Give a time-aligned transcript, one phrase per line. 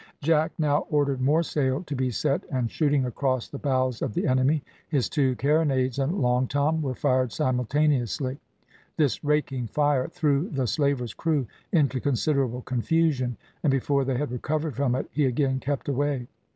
[0.23, 4.25] Jack now ordered more sail to be set, and shooting across the bows of the
[4.25, 8.39] enemy, his two carronades and Long Tom were fired simultaneously.
[8.97, 14.75] This raking fire threw the slaver's crew into considerable confusion, and before they had recovered
[14.75, 16.27] from it, he again kept away.